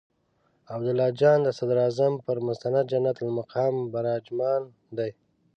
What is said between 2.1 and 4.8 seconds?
پر مسند جنت المقام براجمان